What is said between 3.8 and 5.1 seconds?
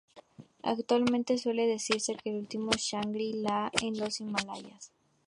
en los himalayas.